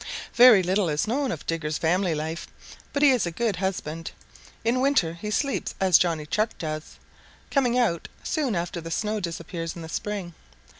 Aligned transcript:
"Very 0.33 0.63
little 0.63 0.89
is 0.89 1.05
known 1.05 1.31
of 1.31 1.45
Digger's 1.45 1.77
family 1.77 2.15
life, 2.15 2.47
but 2.91 3.03
he 3.03 3.11
is 3.11 3.27
a 3.27 3.31
good 3.31 3.57
husband. 3.57 4.09
In 4.65 4.81
winter 4.81 5.13
he 5.13 5.29
sleeps 5.29 5.75
as 5.79 5.99
Johnny 5.99 6.25
Chuck 6.25 6.57
does, 6.57 6.97
coming 7.51 7.77
out 7.77 8.07
soon 8.23 8.55
after 8.55 8.81
the 8.81 8.89
snow 8.89 9.19
disappears 9.19 9.75
in 9.75 9.83
the 9.83 9.89
spring. 9.89 10.33